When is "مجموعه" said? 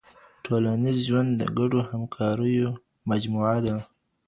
3.09-3.57